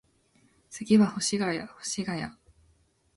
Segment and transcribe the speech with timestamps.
[0.71, 2.23] 次は保谷保谷